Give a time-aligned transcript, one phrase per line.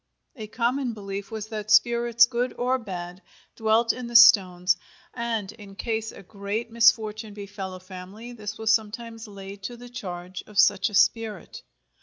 [0.35, 3.21] A common belief was that spirits good or bad
[3.55, 4.75] dwelt in the stones,
[5.13, 9.89] and in case a great misfortune befell a family, this was sometimes laid to the
[9.89, 11.61] charge of such a spirit.